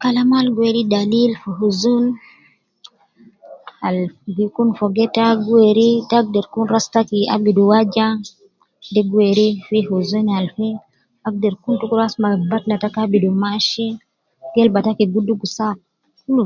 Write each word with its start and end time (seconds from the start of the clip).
Kalama 0.00 0.36
al 0.40 0.48
gi 0.54 0.58
weri 0.60 0.82
dalail 0.92 1.32
huzun 1.58 2.04
al 3.86 3.98
gi 4.36 4.46
kun 4.54 4.68
fogo 4.78 5.00
ita 5.06 5.26
gu 5.44 5.50
weri 5.62 5.88
tagder 6.10 6.46
kun 6.52 6.66
ras 6.72 6.86
taki 6.94 7.20
abidu 7.34 7.62
waja 7.72 8.06
de 8.92 9.00
gi 9.10 9.14
weri 9.20 9.48
huzuni 9.88 10.32
al 10.38 10.46
agder 11.28 11.54
kun 11.62 11.76
ras 12.00 12.14
taki 12.84 12.98
abidu 13.04 13.28
mashi 13.42 13.86
gelba 14.54 14.78
taki 14.86 15.04
gi 15.12 15.20
dugu 15.26 15.46
saa 15.56 15.74
kulu. 16.20 16.44